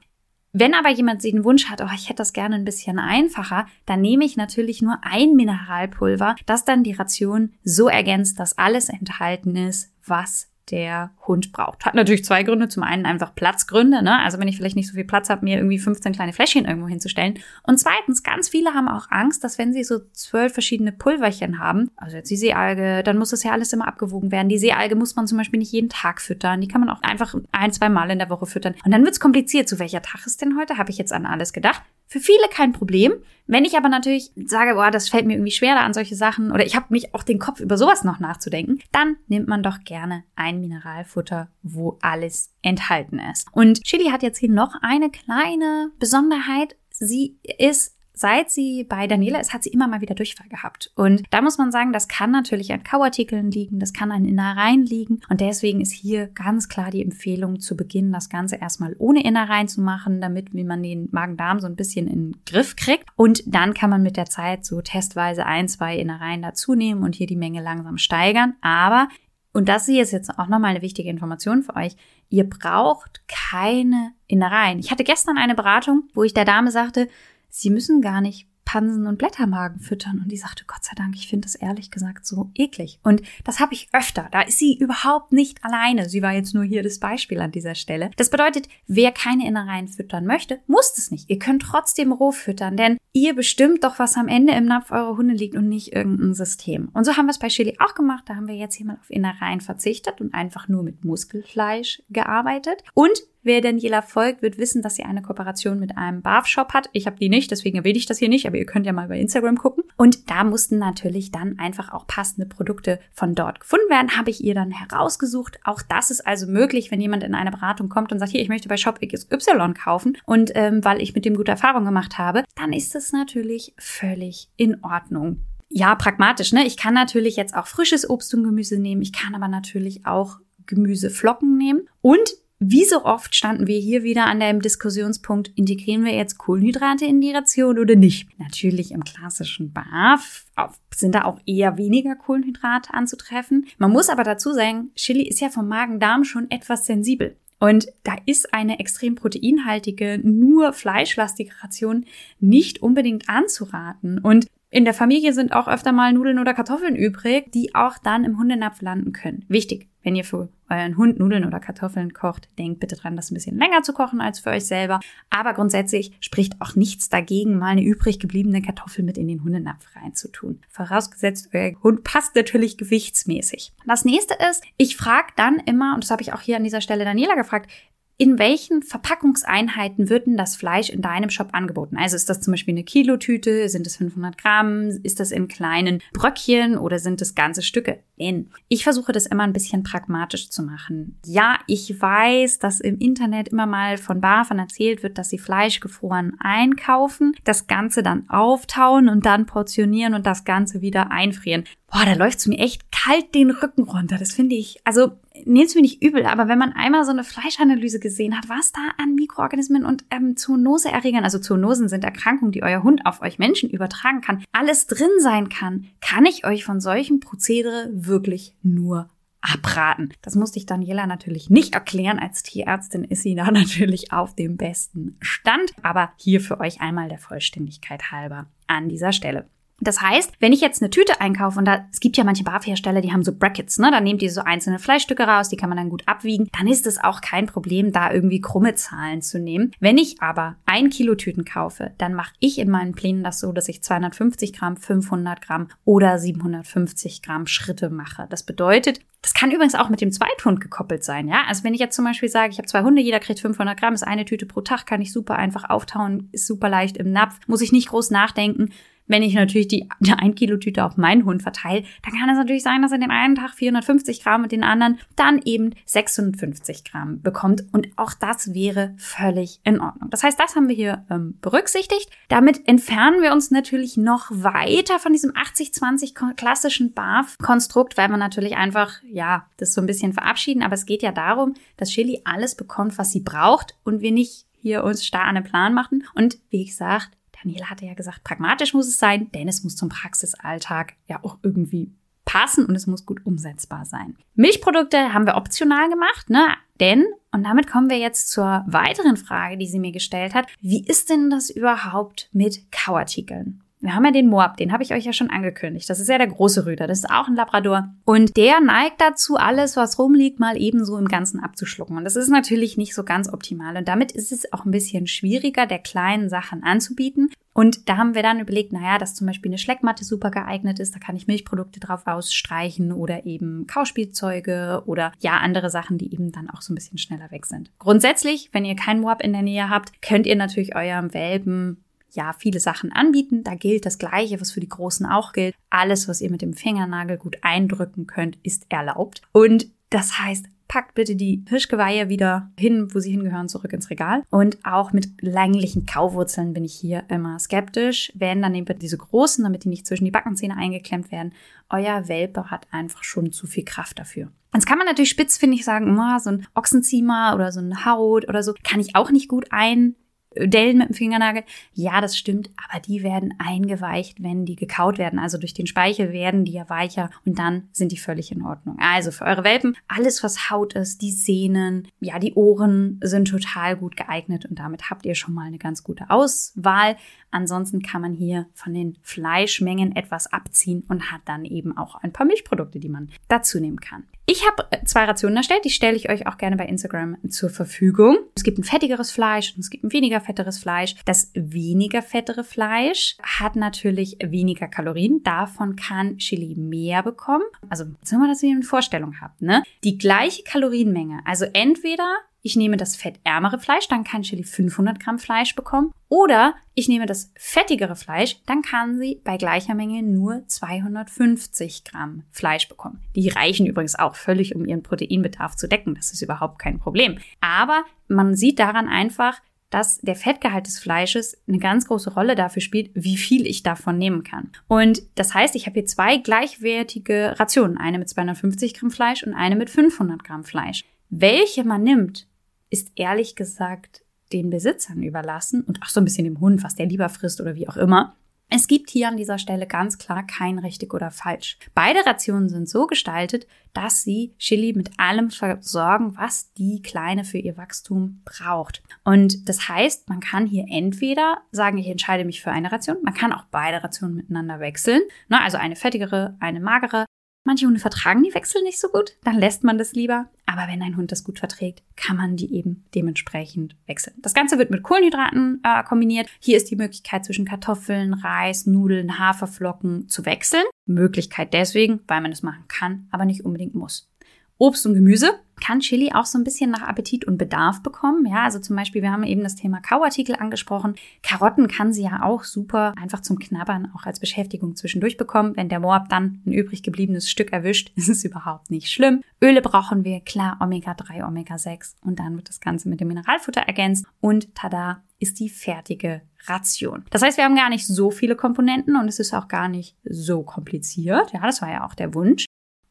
Wenn 0.53 0.75
aber 0.75 0.91
jemand 0.91 1.25
den 1.25 1.43
Wunsch 1.43 1.71
hat, 1.71 1.81
oh, 1.81 1.89
ich 1.95 2.09
hätte 2.09 2.19
das 2.19 2.35
gerne 2.35 2.55
ein 2.55 2.67
bisschen 2.67 2.99
einfacher, 2.99 3.67
dann 3.87 4.03
nehme 4.03 4.25
ich 4.25 4.37
natürlich 4.37 4.83
nur 4.83 4.99
ein 5.03 5.35
Mineralpulver, 5.35 6.37
das 6.45 6.65
dann 6.65 6.85
die 6.85 6.93
Ration 6.93 7.55
so 7.65 7.89
ergänzt, 7.89 8.39
dass 8.39 8.59
alles 8.59 8.89
enthalten 8.91 9.57
ist, 9.57 9.91
was 10.05 10.49
der 10.71 11.11
Hund 11.27 11.53
braucht. 11.53 11.85
Hat 11.85 11.95
natürlich 11.95 12.25
zwei 12.25 12.43
Gründe. 12.43 12.69
Zum 12.69 12.83
einen 12.83 13.07
einfach 13.07 13.35
Platzgründe, 13.35 14.03
ne? 14.03 14.21
Also 14.21 14.39
wenn 14.39 14.49
ich 14.49 14.57
vielleicht 14.57 14.77
nicht 14.77 14.89
so 14.89 14.95
viel 14.95 15.05
Platz 15.05 15.31
habe, 15.31 15.45
mir 15.45 15.59
irgendwie 15.59 15.79
15 15.79 16.13
kleine 16.13 16.33
Fläschchen 16.33 16.65
irgendwo 16.65 16.89
hinzustellen. 16.89 17.39
Und 17.63 17.79
zweitens, 17.79 18.23
ganz 18.23 18.49
viele 18.49 18.75
haben 18.75 18.89
auch 18.89 19.11
Angst, 19.11 19.45
dass 19.45 19.59
wenn 19.59 19.73
sie 19.73 19.85
so 19.85 20.01
zwölf 20.13 20.53
verschiedene 20.53 20.93
Pulverchen 20.93 21.59
haben, 21.59 21.91
also 21.97 22.17
jetzt 22.17 22.31
die 22.31 22.37
Seealge, 22.37 23.03
dann 23.03 23.19
muss 23.19 23.31
das 23.31 23.43
ja 23.43 23.53
alles 23.53 23.73
immer 23.73 23.89
abgewogen 23.89 24.33
werden. 24.33 24.49
Die 24.49 24.59
Seealge 24.59 24.97
muss 24.97 25.17
man 25.17 25.27
zum 25.27 25.39
Beispiel 25.39 25.59
nicht 25.59 25.73
jeden 25.73 25.89
Tag 25.89 26.21
füttern. 26.21 26.61
Die 26.61 26.69
kann 26.69 26.81
man 26.81 26.91
auch 26.91 27.03
einfach 27.03 27.35
ein, 27.53 27.73
zwei 27.73 27.89
Mal 27.89 28.11
in 28.11 28.19
der 28.19 28.31
Woche 28.31 28.47
füttern. 28.47 28.75
Und 28.85 28.91
dann 28.91 29.05
wird's 29.05 29.21
kompliziert. 29.21 29.69
Zu 29.69 29.79
welcher 29.79 30.03
Tag 30.03 30.27
ist 30.27 30.41
denn 30.41 30.59
heute? 30.59 30.79
Habe 30.79 30.91
ich 30.91 30.99
jetzt 30.99 31.13
an 31.13 31.27
alles 31.27 31.53
gedacht? 31.53 31.83
Für 32.15 32.21
viele 32.21 32.47
kein 32.49 32.71
Problem. 32.71 33.15
Wenn 33.49 33.65
ich 33.65 33.77
aber 33.77 33.89
natürlich 33.89 34.31
sage, 34.37 34.75
boah, 34.75 34.93
das 34.93 35.09
fällt 35.09 35.27
mir 35.27 35.33
irgendwie 35.33 35.51
schwer 35.51 35.81
an 35.81 35.93
solche 35.93 36.15
Sachen 36.15 36.53
oder 36.53 36.65
ich 36.65 36.77
habe 36.77 36.87
mich 36.91 37.13
auch 37.13 37.25
den 37.25 37.41
Kopf 37.41 37.59
über 37.59 37.77
sowas 37.77 38.05
noch 38.05 38.21
nachzudenken, 38.21 38.79
dann 38.93 39.17
nimmt 39.27 39.49
man 39.49 39.65
doch 39.65 39.83
gerne 39.85 40.23
ein 40.37 40.61
Mineralfutter, 40.61 41.49
wo 41.65 41.99
alles 42.03 42.55
enthalten 42.63 43.19
ist. 43.33 43.49
Und 43.51 43.83
Chili 43.83 44.11
hat 44.11 44.23
jetzt 44.23 44.39
hier 44.39 44.49
noch 44.49 44.77
eine 44.81 45.11
kleine 45.11 45.91
Besonderheit. 45.99 46.77
Sie 46.89 47.37
ist 47.59 47.97
seit 48.15 48.51
sie 48.51 48.85
bei 48.85 49.07
Daniela 49.07 49.41
ist, 49.41 49.53
hat 49.53 49.65
sie 49.65 49.71
immer 49.71 49.89
mal 49.89 50.01
wieder 50.01 50.15
Durchfall 50.15 50.49
gehabt. 50.49 50.93
Und 50.95 51.23
da 51.31 51.43
muss 51.43 51.59
man 51.59 51.73
sagen, 51.73 51.93
das 51.93 52.09
kann 52.09 52.31
natürlich 52.31 52.73
an 52.73 52.85
Kauartikeln 52.85 53.51
liegen, 53.51 53.81
das 53.81 53.93
kann 53.93 54.13
an 54.13 54.25
Innereien 54.25 54.87
liegen. 54.87 55.21
Und 55.29 55.41
deswegen 55.41 55.81
ist 55.81 55.93
hier 55.93 56.29
ganz 56.29 56.69
klar 56.69 56.91
die 56.91 57.03
Empfehlung 57.03 57.61
zu 57.61 57.77
Beginn, 57.77 58.13
das 58.13 58.29
Ganze 58.29 58.57
erstmal 58.57 58.95
ohne 58.99 59.25
Innereien 59.25 59.69
zu 59.69 59.81
machen, 59.81 60.21
damit 60.21 60.55
man 60.55 60.83
den 60.83 61.09
Magen-Darm 61.11 61.61
so 61.61 61.67
ein 61.67 61.77
bisschen 61.77 62.07
in 62.07 62.31
den 62.31 62.45
Griff 62.47 62.77
kriegt. 62.77 63.09
Und 63.17 63.43
dann 63.47 63.75
kann 63.75 63.91
man 63.91 64.03
mit 64.03 64.17
der 64.17 64.27
Zeit 64.27 64.65
so 64.65 64.81
testweise 64.81 65.45
ein, 65.45 65.69
zwei 65.69 65.97
Innereien 65.97 66.43
dazu 66.43 66.75
nehmen 66.75 67.03
und 67.03 67.15
hier 67.17 67.27
die 67.27 67.37
Menge 67.37 67.63
langsam 67.63 67.99
steigern. 67.99 68.55
Aber 68.61 69.09
und 69.55 69.69
das 69.69 69.87
hier 69.87 70.03
ist 70.03 70.11
jetzt 70.11 70.37
auch 70.37 70.49
nochmal 70.49 70.71
eine 70.73 70.83
wichtige 70.83 71.09
Information 71.09 71.63
für 71.63 71.77
euch. 71.77 71.95
Ihr 72.29 72.49
braucht 72.49 73.23
keine 73.29 74.11
Innereien. 74.27 74.81
Ich 74.81 74.91
hatte 74.91 75.05
gestern 75.05 75.39
eine 75.39 75.55
Beratung, 75.55 76.09
wo 76.13 76.25
ich 76.25 76.35
der 76.35 76.45
Dame 76.45 76.73
sagte, 76.73 77.09
Sie 77.57 77.71
müssen 77.71 78.03
gar 78.03 78.21
nicht 78.21 78.49
Pansen 78.65 79.07
und 79.07 79.17
Blättermagen 79.17 79.79
füttern. 79.79 80.19
Und 80.21 80.33
die 80.33 80.37
sagte, 80.37 80.65
Gott 80.67 80.83
sei 80.83 80.95
Dank, 80.97 81.15
ich 81.15 81.29
finde 81.29 81.47
das 81.47 81.55
ehrlich 81.55 81.93
gesagt 81.93 82.27
so 82.27 82.51
eklig. 82.57 82.99
Und 83.05 83.23
das 83.45 83.61
habe 83.61 83.75
ich 83.75 83.89
öfter. 83.93 84.27
Da 84.33 84.41
ist 84.41 84.59
sie 84.59 84.77
überhaupt 84.77 85.33
nicht 85.33 85.65
alleine. 85.65 86.09
Sie 86.09 86.21
war 86.21 86.33
jetzt 86.33 86.53
nur 86.53 86.65
hier 86.65 86.83
das 86.83 86.99
Beispiel 86.99 87.41
an 87.41 87.53
dieser 87.53 87.77
Stelle. 87.77 88.11
Das 88.17 88.31
bedeutet, 88.31 88.69
wer 88.89 89.13
keine 89.13 89.47
Innereien 89.47 89.87
füttern 89.87 90.27
möchte, 90.27 90.59
muss 90.67 90.99
es 90.99 91.13
nicht. 91.13 91.31
Ihr 91.31 91.39
könnt 91.39 91.63
trotzdem 91.63 92.11
roh 92.11 92.33
füttern, 92.33 92.77
denn 92.77 92.99
ihr 93.13 93.37
bestimmt 93.37 93.85
doch, 93.85 94.01
was 94.01 94.17
am 94.17 94.27
Ende 94.27 94.55
im 94.55 94.65
Napf 94.65 94.91
eurer 94.91 95.17
Hunde 95.17 95.35
liegt 95.35 95.55
und 95.55 95.69
nicht 95.69 95.93
irgendein 95.93 96.35
System. 96.35 96.89
Und 96.95 97.05
so 97.05 97.17
haben 97.17 97.27
wir 97.27 97.31
es 97.31 97.39
bei 97.39 97.47
Chili 97.47 97.77
auch 97.79 97.95
gemacht. 97.95 98.25
Da 98.27 98.35
haben 98.35 98.49
wir 98.49 98.57
jetzt 98.57 98.75
hier 98.75 98.87
mal 98.87 98.99
auf 99.01 99.11
Innereien 99.11 99.61
verzichtet 99.61 100.21
und 100.21 100.35
einfach 100.35 100.67
nur 100.67 100.83
mit 100.83 101.05
Muskelfleisch 101.05 102.03
gearbeitet. 102.11 102.83
Und 102.95 103.23
Wer 103.45 103.61
Daniela 103.61 104.01
folgt, 104.01 104.41
wird 104.41 104.57
wissen, 104.57 104.81
dass 104.81 104.95
sie 104.95 105.03
eine 105.03 105.21
Kooperation 105.21 105.79
mit 105.79 105.99
einem 105.99 106.23
Barf-Shop 106.23 106.73
hat. 106.73 106.89
Ich 106.93 107.07
habe 107.07 107.19
die 107.19 107.29
nicht, 107.29 107.51
deswegen 107.51 107.77
erwähne 107.77 107.99
ich 107.99 108.07
das 108.07 108.19
hier 108.19 108.31
nicht, 108.31 108.47
aber 108.47 108.57
ihr 108.57 108.65
könnt 108.65 108.87
ja 108.87 108.95
mal 108.95 109.09
bei 109.09 109.21
Instagram 109.21 109.59
gucken. 109.59 109.85
Und 109.99 110.31
da 110.31 110.45
mussten 110.45 110.79
natürlich 110.79 111.31
dann 111.31 111.59
einfach 111.59 111.93
auch 111.93 112.07
passende 112.07 112.47
Produkte 112.47 112.99
von 113.13 113.35
dort 113.35 113.61
gefunden 113.61 113.91
werden, 113.91 114.17
habe 114.17 114.31
ich 114.31 114.43
ihr 114.43 114.55
dann 114.55 114.71
herausgesucht. 114.71 115.61
Auch 115.63 115.83
das 115.83 116.11
ist 116.11 116.27
also 116.27 116.47
möglich, 116.47 116.91
wenn 116.91 117.03
jemand 117.03 117.23
in 117.23 117.35
eine 117.35 117.51
Beratung 117.51 117.91
kommt 117.91 118.13
und 118.13 118.19
sagt, 118.19 118.33
hier, 118.33 118.41
ich 118.41 118.49
möchte 118.49 118.69
bei 118.69 118.79
Shop 118.79 118.99
XY 118.99 119.75
kaufen 119.75 120.17
und 120.25 120.53
ähm, 120.55 120.83
weil 120.83 121.03
ich 121.03 121.15
mit 121.15 121.27
dem 121.27 121.37
gute 121.37 121.51
Erfahrungen 121.51 121.85
gemacht 121.85 122.17
habe, 122.17 122.45
dann 122.57 122.73
ist 122.73 122.95
es 122.95 123.13
natürlich 123.13 123.75
völlig 123.77 124.49
in 124.57 124.83
Ordnung 124.83 125.45
ja, 125.77 125.97
pragmatisch, 125.97 126.53
ne? 126.53 126.65
Ich 126.65 126.77
kann 126.77 126.95
natürlich 126.95 127.35
jetzt 127.35 127.57
auch 127.57 127.67
frisches 127.67 128.09
Obst 128.09 128.33
und 128.33 128.45
Gemüse 128.45 128.79
nehmen. 128.79 129.03
Ich 129.03 129.13
kann 129.13 129.35
aber 129.35 129.49
natürlich 129.49 130.07
auch 130.07 130.39
Gemüseflocken 130.67 131.59
nehmen. 131.59 131.89
Und 132.01 132.37
wie 132.67 132.85
so 132.85 133.05
oft 133.05 133.35
standen 133.35 133.67
wir 133.67 133.79
hier 133.79 134.03
wieder 134.03 134.25
an 134.27 134.41
dem 134.41 134.63
Diskussionspunkt, 134.63 135.53
integrieren 135.55 136.05
wir 136.05 136.15
jetzt 136.15 136.39
Kohlenhydrate 136.39 137.05
in 137.05 137.21
die 137.21 137.33
Ration 137.33 137.79
oder 137.79 137.95
nicht? 137.95 138.29
Natürlich 138.39 138.93
im 138.93 139.05
klassischen 139.05 139.73
BAF 139.73 140.47
sind 140.95 141.15
da 141.15 141.25
auch 141.25 141.41
eher 141.45 141.77
weniger 141.77 142.17
Kohlenhydrate 142.17 142.95
anzutreffen. 142.95 143.67
Man 143.77 143.91
muss 143.91 144.09
aber 144.09 144.25
dazu 144.25 144.53
sagen, 144.53 144.91
Chili 144.97 145.29
ist 145.29 145.41
ja 145.41 145.51
vom 145.51 145.69
Magen-Darm 145.69 146.25
schon 146.25 146.51
etwas 146.51 146.87
sensibel. 146.87 147.37
Und 147.61 147.89
da 148.03 148.17
ist 148.25 148.55
eine 148.55 148.79
extrem 148.79 149.15
proteinhaltige, 149.15 150.21
nur 150.23 150.73
fleischlastige 150.73 151.53
Ration 151.63 152.07
nicht 152.41 152.83
unbedingt 152.83 153.29
anzuraten. 153.29 154.19
Und 154.19 154.47
in 154.71 154.85
der 154.85 154.95
Familie 154.95 155.33
sind 155.33 155.53
auch 155.53 155.69
öfter 155.69 155.93
mal 155.93 156.13
Nudeln 156.13 156.39
oder 156.39 156.55
Kartoffeln 156.55 156.97
übrig, 156.97 157.53
die 157.53 157.75
auch 157.75 157.99
dann 157.99 158.25
im 158.25 158.39
Hundenapf 158.39 158.83
landen 158.83 159.13
können. 159.13 159.45
Wichtig, 159.49 159.89
wenn 160.05 160.15
ihr 160.15 160.25
für 160.25 160.49
euren 160.71 160.97
Hund 160.97 161.19
Nudeln 161.19 161.45
oder 161.45 161.59
Kartoffeln 161.59 162.13
kocht, 162.13 162.49
denkt 162.59 162.81
bitte 162.81 162.95
dran, 162.95 163.17
das 163.17 163.31
ein 163.31 163.35
bisschen 163.35 163.59
länger 163.59 163.83
zu 163.83 163.93
kochen 163.93 164.21
als 164.21 164.39
für 164.39 164.51
euch 164.51 164.67
selber. 164.67 165.01
Aber 165.31 165.55
grundsätzlich 165.55 166.13
spricht 166.21 166.61
auch 166.61 166.77
nichts 166.77 167.09
dagegen, 167.09 167.59
mal 167.59 167.69
eine 167.69 167.83
übrig 167.83 168.19
gebliebene 168.19 168.63
Kartoffel 168.63 169.05
mit 169.05 169.19
in 169.19 169.29
den 169.29 169.43
Hundenapf 169.43 169.85
reinzutun. 169.97 170.61
Vorausgesetzt, 170.69 171.51
euer 171.53 171.73
Hund 171.83 172.05
passt 172.05 172.37
natürlich 172.37 172.77
gewichtsmäßig. 172.77 173.73
Das 173.87 174.05
nächste 174.05 174.35
ist, 174.51 174.63
ich 174.77 174.97
frage 174.97 175.33
dann 175.37 175.59
immer, 175.59 175.95
und 175.95 176.05
das 176.05 176.11
habe 176.11 176.23
ich 176.23 176.33
auch 176.33 176.41
hier 176.41 176.57
an 176.57 176.65
dieser 176.65 176.81
Stelle 176.81 177.05
Daniela 177.05 177.35
gefragt, 177.35 177.71
in 178.17 178.39
welchen 178.39 178.83
Verpackungseinheiten 178.83 180.09
wird 180.09 180.27
denn 180.27 180.37
das 180.37 180.55
Fleisch 180.55 180.89
in 180.89 181.03
deinem 181.03 181.31
Shop 181.31 181.49
angeboten? 181.53 181.97
Also 181.97 182.15
ist 182.15 182.31
das 182.31 182.41
zum 182.41 182.53
Beispiel 182.53 182.75
eine 182.75 182.85
Kilotüte? 182.85 183.69
Sind 183.69 183.87
es 183.87 183.97
500 183.97 184.39
Gramm? 184.39 184.89
Ist 185.03 185.19
das 185.19 185.33
in 185.33 185.49
kleinen 185.49 186.01
Bröckchen 186.13 186.79
oder 186.79 186.99
sind 186.99 187.21
es 187.23 187.35
ganze 187.35 187.63
Stücke? 187.63 188.01
In. 188.17 188.51
Ich 188.69 188.85
versuche 188.85 189.11
das 189.11 189.27
immer 189.27 189.43
ein 189.43 189.53
bisschen 189.53 189.83
pragmatisch 189.83 190.49
zu 190.49 190.63
machen. 190.63 191.19
Ja, 191.27 191.59
ich 191.67 192.01
weiß, 192.01 192.61
dass 192.61 192.79
im 192.79 192.99
Internet 192.99 193.49
immer 193.49 193.67
mal 193.67 193.99
von 193.99 194.21
Barfern 194.21 194.61
erzählt 194.61 195.03
wird, 195.03 195.19
dass 195.19 195.31
sie 195.31 195.39
Fleisch 195.39 195.81
gefroren 195.81 196.37
einkaufen, 196.39 197.35
das 197.43 197.67
Ganze 197.67 198.05
dann 198.05 198.29
auftauen 198.31 199.09
und 199.09 199.27
dann 199.27 199.47
portionieren 199.47 200.15
und 200.15 200.27
das 200.27 200.45
Ganze 200.45 200.81
wieder 200.81 201.11
einfrieren 201.11 201.65
boah, 201.95 202.05
da 202.05 202.15
läuft's 202.15 202.47
mir 202.47 202.59
echt 202.59 202.91
kalt 202.91 203.35
den 203.35 203.51
Rücken 203.51 203.85
runter. 203.85 204.19
Das 204.19 204.33
finde 204.33 204.57
ich, 204.57 204.79
also 204.85 205.13
nehmt's 205.45 205.75
mir 205.75 205.83
nicht 205.83 206.03
übel, 206.03 206.27
aber 206.27 206.49
wenn 206.49 206.59
man 206.59 206.73
einmal 206.73 207.05
so 207.05 207.11
eine 207.11 207.25
Fleischanalyse 207.25 207.99
gesehen 207.99 208.37
hat, 208.37 208.49
was 208.49 208.73
da 208.73 208.81
an 208.99 209.15
Mikroorganismen 209.15 209.85
und 209.85 210.05
ähm, 210.11 210.37
Zoonoseerregern, 210.37 211.25
also 211.25 211.39
Zoonosen 211.39 211.89
sind 211.89 212.05
Erkrankungen, 212.05 212.53
die 212.53 212.63
euer 212.63 212.83
Hund 212.83 213.05
auf 213.05 213.21
euch 213.21 213.39
Menschen 213.39 213.71
übertragen 213.71 214.21
kann, 214.21 214.45
alles 214.53 214.87
drin 214.87 215.11
sein 215.19 215.49
kann, 215.49 215.87
kann 216.01 216.27
ich 216.27 216.47
euch 216.47 216.65
von 216.65 216.81
solchen 216.81 217.21
Prozedere 217.21 217.91
wirklich 217.93 218.55
nur 218.63 219.09
abraten. 219.41 220.13
Das 220.23 220.37
musste 220.37 220.59
ich 220.59 220.67
Daniela 220.67 221.07
natürlich 221.07 221.51
nicht 221.51 221.75
erklären. 221.75 222.19
Als 222.19 222.43
Tierärztin 222.43 223.05
ist 223.05 223.23
sie 223.23 223.35
da 223.35 223.51
natürlich 223.51 224.13
auf 224.13 224.35
dem 224.35 224.57
besten 224.57 225.17
Stand. 225.21 225.73
Aber 225.83 226.13
hier 226.17 226.41
für 226.41 226.61
euch 226.61 226.81
einmal 226.81 227.09
der 227.09 227.19
Vollständigkeit 227.19 228.11
halber 228.11 228.47
an 228.67 228.89
dieser 228.89 229.13
Stelle. 229.13 229.47
Das 229.81 230.01
heißt, 230.01 230.35
wenn 230.39 230.53
ich 230.53 230.61
jetzt 230.61 230.83
eine 230.83 230.91
Tüte 230.91 231.21
einkaufe 231.21 231.59
und 231.59 231.65
da, 231.65 231.87
es 231.93 232.01
gibt 232.01 232.17
ja 232.17 232.25
manche 232.25 232.45
Barfhersteller, 232.45 233.01
die 233.01 233.13
haben 233.13 233.25
so 233.25 233.35
Brackets, 233.35 233.79
ne? 233.79 233.91
Da 233.91 234.01
nehmt 234.01 234.23
ihr 234.23 234.31
so 234.31 234.41
einzelne 234.41 234.79
Fleischstücke 234.79 235.25
raus, 235.25 235.49
die 235.49 235.57
kann 235.57 235.69
man 235.69 235.77
dann 235.77 235.91
gut 235.91 236.05
abwiegen. 236.07 236.49
Dann 236.57 236.69
ist 236.69 236.87
es 236.87 237.03
auch 237.03 237.21
kein 237.21 237.47
Problem, 237.47 237.93
da 237.93 238.13
irgendwie 238.13 238.41
krumme 238.41 238.75
Zahlen 238.75 239.21
zu 239.21 239.39
nehmen. 239.41 239.73
Wenn 239.81 239.99
ich 239.99 240.23
aber 240.23 240.57
ein 240.65 240.91
Kilo 240.91 241.17
Tüten 241.17 241.45
kaufe, 241.45 241.93
dann 241.99 242.15
mache 242.15 242.33
ich 242.39 242.59
in 242.59 242.71
meinen 242.71 242.93
Plänen 242.93 243.25
das 243.25 243.41
so, 243.41 243.53
dass 243.53 243.69
ich 243.69 243.83
250 243.83 244.53
Gramm, 244.53 244.77
500 244.77 245.41
Gramm 245.43 245.69
oder 245.85 246.19
750 246.19 247.23
Gramm 247.23 247.47
Schritte 247.47 247.91
mache. 247.91 248.27
Das 248.31 248.45
bedeutet, 248.45 249.01
das 249.23 249.35
kann 249.35 249.51
übrigens 249.51 249.75
auch 249.75 249.89
mit 249.89 250.01
dem 250.01 250.13
Zweithund 250.13 250.61
gekoppelt 250.61 251.03
sein, 251.03 251.29
ja. 251.29 251.43
Also 251.49 251.65
wenn 251.65 251.75
ich 251.75 251.81
jetzt 251.81 251.97
zum 251.97 252.05
Beispiel 252.05 252.29
sage, 252.29 252.53
ich 252.53 252.59
habe 252.59 252.69
zwei 252.69 252.83
Hunde, 252.83 253.03
jeder 253.03 253.21
kriegt 253.21 253.41
500 253.41 253.79
Gramm, 253.79 253.95
ist 253.95 254.07
eine 254.07 254.25
Tüte 254.25 254.47
pro 254.47 254.61
Tag, 254.61 254.87
kann 254.87 255.01
ich 255.01 255.13
super 255.13 255.37
einfach 255.37 255.69
auftauen, 255.69 256.29
ist 256.33 256.47
super 256.47 256.69
leicht 256.69 256.97
im 256.97 257.11
Napf, 257.11 257.41
muss 257.47 257.63
ich 257.63 257.73
nicht 257.73 257.89
groß 257.89 258.11
nachdenken 258.11 258.71
wenn 259.07 259.23
ich 259.23 259.35
natürlich 259.35 259.69
die, 259.69 259.89
die 260.01 260.13
1 260.13 260.35
Kilo 260.37 260.57
Tüte 260.57 260.85
auf 260.85 260.97
meinen 260.97 261.25
Hund 261.25 261.43
verteile, 261.43 261.85
dann 262.03 262.19
kann 262.19 262.29
es 262.31 262.39
natürlich 262.39 262.63
sein, 262.63 262.83
dass 262.83 262.93
er 262.93 262.99
den 262.99 263.11
einen 263.11 263.35
Tag 263.35 263.55
450 263.55 264.23
Gramm 264.23 264.45
und 264.45 264.53
den 264.53 264.65
anderen 264.65 264.99
dann 265.17 265.41
eben 265.45 265.75
650 265.87 266.85
Gramm 266.85 267.21
bekommt. 267.21 267.65
Und 267.73 267.89
auch 267.97 268.15
das 268.15 268.55
wäre 268.55 268.95
völlig 268.97 269.61
in 269.65 269.81
Ordnung. 269.81 270.11
Das 270.11 270.23
heißt, 270.23 270.39
das 270.39 270.57
haben 270.57 270.69
wir 270.69 270.77
hier 270.77 271.05
ähm, 271.11 271.39
berücksichtigt. 271.41 272.11
Damit 272.29 272.67
entfernen 272.67 273.23
wir 273.23 273.33
uns 273.33 273.51
natürlich 273.51 273.97
noch 273.97 274.31
weiter 274.31 274.99
von 274.99 275.13
diesem 275.13 275.33
80-20 275.33 276.35
klassischen 276.35 276.93
BAF-Konstrukt, 276.95 277.97
weil 277.97 278.09
wir 278.09 278.17
natürlich 278.17 278.57
einfach, 278.57 279.03
ja, 279.11 279.47
das 279.59 279.75
so 279.75 279.81
ein 279.81 279.87
bisschen 279.87 280.13
verabschieden. 280.13 280.63
Aber 280.63 280.75
es 280.75 280.87
geht 280.87 281.03
ja 281.03 281.13
darum, 281.13 281.55
dass 281.77 281.91
Chili 281.91 282.23
alles 282.25 282.55
bekommt, 282.55 282.99
was 282.99 283.13
sie 283.13 283.21
braucht 283.21 283.77
und 283.85 284.01
wir 284.01 284.13
nicht 284.13 284.47
hier 284.65 284.83
uns 284.83 285.05
starr 285.05 285.27
an 285.27 285.35
den 285.35 285.45
Plan 285.45 285.75
machen. 285.75 286.05
Und 286.15 286.39
wie 286.49 286.65
gesagt, 286.65 287.11
Daniela 287.45 287.71
hatte 287.71 287.87
ja 287.87 287.95
gesagt, 287.95 288.25
pragmatisch 288.25 288.75
muss 288.75 288.89
es 288.89 288.99
sein, 288.99 289.31
denn 289.33 289.49
es 289.49 289.63
muss 289.63 289.77
zum 289.77 289.89
Praxisalltag 289.89 290.95
ja 291.07 291.21
auch 291.23 291.39
irgendwie 291.43 291.93
passen 292.25 292.65
und 292.67 292.75
es 292.75 292.87
muss 292.87 293.07
gut 293.07 293.25
umsetzbar 293.25 293.85
sein. 293.85 294.17
Milchprodukte 294.35 295.13
haben 295.13 295.27
wir 295.27 295.37
optional 295.37 295.89
gemacht, 295.89 296.31
ne? 296.31 296.49
Denn, 296.81 297.05
und 297.31 297.45
damit 297.45 297.69
kommen 297.69 297.91
wir 297.91 297.99
jetzt 297.99 298.31
zur 298.31 298.65
weiteren 298.67 299.17
Frage, 299.17 299.57
die 299.59 299.67
sie 299.67 299.79
mir 299.79 299.93
gestellt 299.93 300.35
hat, 300.35 300.47
wie 300.61 300.85
ist 300.85 301.11
denn 301.11 301.31
das 301.31 301.51
überhaupt 301.51 302.29
mit 302.33 302.73
Kauartikeln? 302.73 303.63
Wir 303.85 303.95
haben 303.95 304.07
ja 304.07 304.13
den 304.13 304.29
Moab, 304.29 304.57
den 304.57 304.73
habe 304.73 304.83
ich 304.83 304.95
euch 304.95 305.05
ja 305.05 305.13
schon 305.13 305.29
angekündigt. 305.29 305.91
Das 305.91 306.01
ist 306.01 306.09
ja 306.09 306.17
der 306.17 306.29
große 306.29 306.65
Rüder, 306.65 306.87
das 306.87 307.01
ist 307.01 307.11
auch 307.11 307.29
ein 307.29 307.37
Labrador. 307.37 307.91
Und 308.07 308.35
der 308.35 308.63
neigt 308.63 308.99
dazu, 308.99 309.37
alles, 309.37 309.77
was 309.77 309.99
rumliegt, 309.99 310.41
mal 310.41 310.57
ebenso 310.57 310.97
im 310.97 311.07
Ganzen 311.07 311.39
abzuschlucken. 311.39 311.99
Und 311.99 312.05
das 312.05 312.17
ist 312.17 312.31
natürlich 312.31 312.79
nicht 312.79 312.95
so 312.95 313.05
ganz 313.05 313.31
optimal. 313.31 313.77
Und 313.77 313.87
damit 313.87 314.11
ist 314.11 314.33
es 314.33 314.51
auch 314.55 314.65
ein 314.65 314.71
bisschen 314.71 315.07
schwieriger, 315.07 315.67
der 315.67 315.81
kleinen 315.81 316.31
Sachen 316.31 316.63
anzubieten. 316.63 317.31
Und 317.53 317.89
da 317.89 317.99
haben 317.99 318.15
wir 318.15 318.23
dann 318.23 318.41
überlegt, 318.41 318.73
naja, 318.73 318.97
dass 318.97 319.15
zum 319.15 319.27
Beispiel 319.27 319.51
eine 319.51 319.59
Schleckmatte 319.59 320.05
super 320.05 320.31
geeignet 320.31 320.81
ist, 320.81 320.95
da 320.95 320.99
kann 320.99 321.15
ich 321.15 321.27
Milchprodukte 321.27 321.79
drauf 321.79 322.07
ausstreichen 322.07 322.91
oder 322.91 323.27
eben 323.27 323.67
Kauspielzeuge 323.67 324.83
oder 324.87 325.13
ja, 325.21 325.37
andere 325.37 325.69
Sachen, 325.69 325.99
die 325.99 326.13
eben 326.13 326.33
dann 326.33 326.51
auch 326.51 326.63
so 326.63 326.73
ein 326.73 326.75
bisschen 326.75 326.99
schneller 326.99 327.31
weg 327.31 327.47
sind. 327.47 327.71
Grundsätzlich, 327.79 328.49
wenn 328.53 328.65
ihr 328.65 328.75
keinen 328.77 329.01
Moab 329.01 329.23
in 329.23 329.33
der 329.33 329.43
Nähe 329.43 329.69
habt, 329.71 330.03
könnt 330.03 330.27
ihr 330.27 330.37
natürlich 330.37 330.75
eurem 330.75 331.15
Welpen 331.15 331.84
ja 332.15 332.33
viele 332.33 332.61
Sachen 332.61 332.93
anbieten. 332.93 333.45
Da 333.45 333.55
gilt 333.55 333.87
das 333.87 333.99
Gleiche, 333.99 334.41
was 334.41 334.53
für 334.53 334.61
die 334.61 334.69
Großen 334.69 335.07
auch 335.07 335.33
gilt. 335.33 335.55
Alles, 335.71 336.09
was 336.09 336.21
ihr 336.21 336.31
mit 336.31 336.43
dem 336.43 336.55
Fingernagel 336.55 337.17
gut 337.17 337.39
eindrücken 337.43 338.07
könnt, 338.07 338.39
ist 338.43 338.67
erlaubt. 338.69 339.23
Und 339.33 339.69
das 339.91 340.19
heißt, 340.19 340.47
packt 340.69 340.95
bitte 340.95 341.15
die 341.15 341.45
Hirschgeweihe 341.49 342.09
wieder 342.09 342.51
hin, 342.59 342.93
wo 342.95 342.99
sie 342.99 343.11
hingehören, 343.11 343.49
zurück 343.49 343.73
ins 343.73 343.91
Regal. 343.91 344.23
Und 344.31 344.59
auch 344.65 344.93
mit 344.93 345.21
länglichen 345.21 345.87
Kauwurzeln 345.87 346.53
bin 346.53 346.65
ich 346.65 346.75
hier 346.75 347.05
immer 347.09 347.39
skeptisch. 347.39 348.11
Wenn, 348.15 348.43
dann 348.43 348.53
nehmt 348.53 348.71
ihr 348.71 348.75
diese 348.75 348.99
großen, 348.99 349.45
damit 349.45 349.65
die 349.65 349.69
nicht 349.69 349.87
zwischen 349.87 350.05
die 350.05 350.11
Backenzähne 350.11 350.57
eingeklemmt 350.57 351.13
werden. 351.13 351.33
Euer 351.71 352.09
Welpe 352.09 352.51
hat 352.51 352.67
einfach 352.71 353.05
schon 353.05 353.31
zu 353.31 353.47
viel 353.47 353.65
Kraft 353.65 353.99
dafür. 353.99 354.33
Jetzt 354.53 354.67
kann 354.67 354.79
man 354.79 354.87
natürlich 354.87 355.11
spitz, 355.11 355.37
finde 355.37 355.57
ich, 355.57 355.65
sagen, 355.65 355.97
so 356.21 356.31
ein 356.31 356.47
Ochsenziemer 356.55 357.33
oder 357.35 357.53
so 357.53 357.61
eine 357.61 357.85
Haut 357.85 358.29
oder 358.29 358.43
so 358.43 358.55
kann 358.63 358.81
ich 358.81 358.95
auch 358.97 359.11
nicht 359.11 359.29
gut 359.29 359.47
ein 359.51 359.97
Dellen 360.37 360.79
mit 360.79 360.89
dem 360.89 360.95
Fingernagel. 360.95 361.45
Ja, 361.73 362.01
das 362.01 362.17
stimmt, 362.17 362.51
aber 362.69 362.81
die 362.81 363.03
werden 363.03 363.35
eingeweicht, 363.39 364.23
wenn 364.23 364.45
die 364.45 364.57
gekaut 364.57 364.99
werden. 364.99 365.19
Also 365.19 365.39
durch 365.39 365.55
den 365.55 365.67
Speichel 365.67 366.13
werden 366.13 366.45
die 366.45 366.53
ja 366.53 366.69
weicher 366.69 367.11
und 367.25 367.39
dann 367.39 367.69
sind 367.73 367.93
die 367.93 367.97
völlig 367.97 368.33
in 368.33 368.43
Ordnung. 368.43 368.77
Also 368.79 369.11
für 369.11 369.25
eure 369.25 369.45
Welpen, 369.45 369.77
alles 369.89 370.23
was 370.23 370.51
Haut 370.51 370.75
ist, 370.75 371.03
die 371.03 371.13
Sehnen, 371.13 371.89
ja, 372.01 372.19
die 372.19 372.35
Ohren 372.35 373.01
sind 373.03 373.29
total 373.29 373.77
gut 373.77 373.97
geeignet 373.97 374.47
und 374.47 374.59
damit 374.59 374.91
habt 374.91 375.07
ihr 375.07 375.15
schon 375.15 375.35
mal 375.35 375.47
eine 375.47 375.59
ganz 375.59 375.83
gute 375.83 376.11
Auswahl. 376.11 376.97
Ansonsten 377.31 377.83
kann 377.83 378.03
man 378.03 378.15
hier 378.15 378.47
von 378.55 378.75
den 378.75 378.97
Fleischmengen 379.03 379.97
etwas 379.97 380.33
abziehen 380.33 380.85
und 380.89 381.11
hat 381.11 381.23
dann 381.25 381.45
eben 381.45 381.77
auch 381.77 381.97
ein 381.97 382.13
paar 382.13 382.27
Milchprodukte, 382.27 382.79
die 382.79 382.89
man 382.89 383.11
dazu 383.29 383.61
nehmen 383.61 383.81
kann. 383.81 384.05
Ich 384.27 384.47
habe 384.47 384.67
zwei 384.87 385.05
Rationen 385.05 385.37
erstellt, 385.37 385.67
die 385.67 385.71
stelle 385.71 385.97
ich 385.97 386.09
euch 386.09 386.27
auch 386.27 386.39
gerne 386.39 386.57
bei 386.57 386.65
Instagram 386.65 387.19
zur 387.29 387.51
Verfügung. 387.51 388.17
Es 388.35 388.43
gibt 388.43 388.59
ein 388.59 388.65
fettigeres 388.65 389.11
Fleisch 389.11 389.53
und 389.55 389.61
es 389.61 389.69
gibt 389.69 389.85
ein 389.85 389.93
weniger 389.93 390.19
fetteres 390.21 390.59
Fleisch. 390.59 390.95
Das 391.05 391.31
weniger 391.35 392.01
fettere 392.01 392.43
Fleisch 392.43 393.19
hat 393.23 393.55
natürlich 393.55 394.17
weniger 394.25 394.67
Kalorien. 394.67 395.23
Davon 395.25 395.77
kann 395.77 396.17
Chili 396.17 396.55
mehr 396.57 397.03
bekommen. 397.03 397.45
Also, 397.69 397.85
jetzt 398.01 398.13
mal, 398.13 398.29
dass 398.29 398.43
ihr 398.43 398.53
eine 398.53 398.63
Vorstellung 398.63 399.21
habt. 399.21 399.43
Ne? 399.43 399.63
Die 399.85 399.99
gleiche 399.99 400.43
Kalorienmenge. 400.43 401.21
Also 401.27 401.45
entweder 401.53 402.09
ich 402.47 402.57
nehme 402.57 402.77
das 402.77 402.95
fettärmere 402.95 403.59
Fleisch, 403.59 403.89
dann 403.89 404.05
kann 404.05 404.23
Chili 404.23 404.45
500 404.45 405.01
Gramm 405.01 405.19
Fleisch 405.19 405.57
bekommen. 405.57 405.93
Oder 406.11 406.55
ich 406.75 406.89
nehme 406.89 407.07
das 407.07 407.33
fettigere 407.37 407.97
Fleisch, 407.97 408.37
dann 408.45 408.61
kann 408.61 408.99
sie 408.99 409.19
bei 409.25 409.39
gleicher 409.39 409.75
Menge 409.75 410.03
nur 410.03 410.47
250 410.47 411.85
Gramm 411.85 412.25
Fleisch 412.31 412.69
bekommen. 412.69 413.01
Die 413.17 413.31
reichen 413.31 413.65
übrigens 413.65 413.99
auch 413.99 414.15
völlig, 414.15 414.55
um 414.55 414.67
ihren 414.67 414.83
Proteinbedarf 414.83 415.57
zu 415.57 415.67
decken. 415.69 415.95
Das 415.95 416.13
ist 416.13 416.21
überhaupt 416.21 416.59
kein 416.59 416.79
Problem. 416.79 417.19
Aber 417.41 417.83
man 418.09 418.37
sieht 418.37 418.59
daran 418.59 418.89
einfach, 418.89 419.41
dass 419.71 419.99
der 420.03 420.15
Fettgehalt 420.15 420.67
des 420.67 420.79
Fleisches 420.79 421.39
eine 421.49 421.59
ganz 421.59 421.87
große 421.87 422.13
Rolle 422.13 422.35
dafür 422.35 422.61
spielt, 422.61 422.91
wie 422.93 423.17
viel 423.17 423.47
ich 423.47 423.63
davon 423.63 423.97
nehmen 423.97 424.23
kann. 424.23 424.53
Und 424.69 425.01
das 425.15 425.33
heißt, 425.33 425.57
ich 425.57 425.65
habe 425.65 425.81
hier 425.81 425.87
zwei 425.87 426.19
gleichwertige 426.19 427.41
Rationen, 427.41 427.79
eine 427.79 427.99
mit 427.99 428.11
250 428.11 428.75
Gramm 428.75 428.91
Fleisch 428.91 429.23
und 429.23 429.33
eine 429.33 429.57
mit 429.57 429.71
500 429.71 430.23
Gramm 430.23 430.45
Fleisch. 430.45 430.85
Welche 431.09 431.65
man 431.65 431.83
nimmt, 431.83 432.29
ist 432.75 432.91
ehrlich 432.97 433.37
gesagt 433.37 434.03
den 434.33 434.51
Besitzern 434.51 435.05
überlassen 435.05 435.63
und 435.63 435.81
auch 435.81 435.89
so 435.89 436.01
ein 436.01 436.05
bisschen 436.05 436.25
dem 436.25 436.41
Hund, 436.41 436.65
was 436.65 436.75
der 436.75 436.87
lieber 436.87 437.09
frisst 437.09 437.41
oder 437.41 437.55
wie 437.55 437.69
auch 437.69 437.77
immer. 437.77 438.17
Es 438.51 438.67
gibt 438.67 438.91
hier 438.91 439.07
an 439.07 439.17
dieser 439.17 439.39
Stelle 439.39 439.69
ganz 439.69 439.97
klar 439.97 440.27
kein 440.27 440.59
richtig 440.59 440.93
oder 440.93 441.13
falsch. 441.13 441.57
Beide 441.73 442.05
Rationen 442.05 442.49
sind 442.49 442.69
so 442.69 442.89
gestaltet, 442.89 443.47
dass 443.75 444.03
sie 444.03 444.35
Chili 444.39 444.73
mit 444.75 444.91
allem 444.99 445.31
versorgen, 445.31 446.17
was 446.17 446.53
die 446.55 446.83
Kleine 446.83 447.25
für 447.25 447.39
ihr 447.39 447.57
Wachstum 447.57 448.23
braucht. 448.25 448.83
Und 449.05 449.49
das 449.49 449.69
heißt, 449.69 450.09
man 450.09 450.19
kann 450.19 450.47
hier 450.47 450.67
entweder 450.69 451.43
sagen, 451.53 451.79
ich 451.79 451.89
entscheide 451.89 452.25
mich 452.25 452.43
für 452.43 452.51
eine 452.51 452.73
Ration, 452.73 452.99
man 453.03 453.15
kann 453.15 453.33
auch 453.33 453.45
beide 453.53 453.83
Rationen 453.85 454.17
miteinander 454.17 454.59
wechseln, 454.59 455.03
ne, 455.29 455.41
also 455.41 455.59
eine 455.59 455.77
fettigere, 455.77 456.37
eine 456.41 456.61
magere, 456.61 457.05
Manche 457.47 457.67
Hunde 457.67 457.79
vertragen 457.79 458.23
die 458.23 458.35
Wechsel 458.35 458.63
nicht 458.63 458.81
so 458.81 458.89
gut, 458.89 459.17
dann 459.23 459.39
lässt 459.39 459.65
man 459.65 459.77
das 459.77 459.93
lieber. 459.93 460.31
Aber 460.47 460.67
wenn 460.67 460.83
ein 460.83 460.97
Hund 460.97 461.13
das 461.13 461.25
gut 461.25 461.39
verträgt, 461.39 461.83
kann 461.95 462.17
man 462.17 462.37
die 462.37 462.55
eben 462.55 462.85
dementsprechend 462.95 463.77
wechseln. 463.87 464.15
Das 464.19 464.33
Ganze 464.33 464.59
wird 464.59 464.71
mit 464.71 464.83
Kohlenhydraten 464.83 465.61
äh, 465.63 465.83
kombiniert. 465.85 466.29
Hier 466.41 466.57
ist 466.57 466.71
die 466.71 466.77
Möglichkeit 466.77 467.25
zwischen 467.25 467.45
Kartoffeln, 467.45 468.15
Reis, 468.15 468.65
Nudeln, 468.67 469.19
Haferflocken 469.19 470.09
zu 470.09 470.25
wechseln. 470.25 470.65
Möglichkeit 470.87 471.53
deswegen, 471.53 472.01
weil 472.07 472.23
man 472.23 472.33
es 472.33 472.43
machen 472.43 472.65
kann, 472.69 473.09
aber 473.11 473.27
nicht 473.27 473.45
unbedingt 473.45 473.75
muss. 473.75 474.11
Obst 474.59 474.87
und 474.87 474.95
Gemüse 474.95 475.33
kann 475.61 475.81
Chili 475.81 476.13
auch 476.13 476.27
so 476.27 476.39
ein 476.39 476.45
bisschen 476.45 476.71
nach 476.71 476.83
Appetit 476.83 477.25
und 477.25 477.39
Bedarf 477.39 477.83
bekommen. 477.83 478.27
Ja, 478.27 478.45
also 478.45 478.59
zum 478.59 478.77
Beispiel, 478.77 479.03
wir 479.03 479.13
haben 479.13 479.25
eben 479.25 479.43
das 479.43 479.57
Thema 479.57 479.81
Kauartikel 479.81 480.37
angesprochen. 480.37 480.95
Karotten 481.23 481.69
kann 481.69 481.93
sie 481.93 482.03
ja 482.03 482.23
auch 482.23 482.45
super 482.45 482.93
einfach 483.01 483.21
zum 483.21 483.39
Knabbern 483.39 483.91
auch 483.95 484.05
als 484.05 484.21
Beschäftigung 484.21 484.77
zwischendurch 484.77 485.17
bekommen. 485.17 485.57
Wenn 485.57 485.69
der 485.69 485.81
Moab 485.81 486.09
dann 486.09 486.43
ein 486.47 486.53
übrig 486.53 486.83
gebliebenes 486.83 487.31
Stück 487.31 487.53
erwischt, 487.53 487.93
ist 487.97 488.09
es 488.09 488.25
überhaupt 488.25 488.71
nicht 488.71 488.91
schlimm. 488.91 489.23
Öle 489.43 489.63
brauchen 489.63 490.05
wir, 490.05 490.21
klar, 490.21 490.59
Omega-3, 490.61 491.27
Omega-6 491.27 491.95
und 492.03 492.19
dann 492.19 492.37
wird 492.37 492.49
das 492.49 492.61
Ganze 492.61 492.89
mit 492.89 493.01
dem 493.01 493.09
Mineralfutter 493.09 493.63
ergänzt 493.63 494.07
und 494.21 494.55
tada, 494.55 495.03
ist 495.19 495.41
die 495.41 495.49
fertige 495.49 496.23
Ration. 496.47 497.05
Das 497.11 497.23
heißt, 497.23 497.39
wir 497.39 497.45
haben 497.45 497.57
gar 497.57 497.71
nicht 497.71 497.87
so 497.87 498.11
viele 498.11 498.37
Komponenten 498.37 498.97
und 498.97 499.09
es 499.09 499.19
ist 499.19 499.33
auch 499.33 499.49
gar 499.49 499.69
nicht 499.69 499.97
so 500.05 500.43
kompliziert. 500.43 501.33
Ja, 501.33 501.41
das 501.41 501.63
war 501.63 501.71
ja 501.71 501.87
auch 501.87 501.95
der 501.95 502.15
Wunsch. 502.15 502.45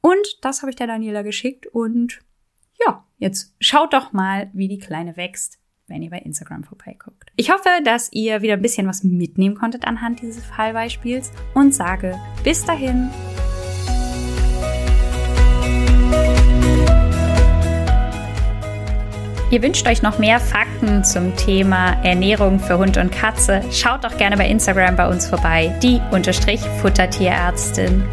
Und 0.05 0.37
das 0.41 0.61
habe 0.61 0.69
ich 0.69 0.75
der 0.75 0.87
Daniela 0.87 1.21
geschickt 1.21 1.65
und 1.65 2.19
ja, 2.85 3.05
jetzt 3.19 3.55
schaut 3.61 3.93
doch 3.93 4.11
mal, 4.11 4.51
wie 4.53 4.67
die 4.67 4.77
Kleine 4.77 5.15
wächst, 5.15 5.59
wenn 5.87 6.01
ihr 6.01 6.09
bei 6.09 6.19
Instagram 6.19 6.65
vorbeiguckt. 6.65 7.31
Ich 7.37 7.51
hoffe, 7.51 7.69
dass 7.85 8.11
ihr 8.11 8.41
wieder 8.41 8.55
ein 8.55 8.61
bisschen 8.61 8.85
was 8.85 9.05
mitnehmen 9.05 9.55
konntet 9.55 9.85
anhand 9.87 10.21
dieses 10.21 10.43
Fallbeispiels 10.43 11.31
und 11.53 11.73
sage 11.73 12.19
bis 12.43 12.65
dahin. 12.65 13.09
Ihr 19.51 19.61
wünscht 19.61 19.87
euch 19.87 20.01
noch 20.01 20.19
mehr 20.19 20.41
Fakten 20.41 21.05
zum 21.05 21.33
Thema 21.37 21.93
Ernährung 22.03 22.59
für 22.59 22.77
Hund 22.77 22.97
und 22.97 23.09
Katze? 23.09 23.61
Schaut 23.71 24.03
doch 24.03 24.17
gerne 24.17 24.35
bei 24.35 24.49
Instagram 24.49 24.97
bei 24.97 25.07
uns 25.07 25.27
vorbei, 25.27 25.79
die 25.81 26.01
Unterstrich 26.11 26.59
Futtertierärztin. 26.81 28.03